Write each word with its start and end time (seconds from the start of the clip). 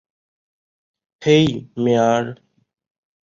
হেই, 1.21 1.47
মেয়ার! 1.77 2.25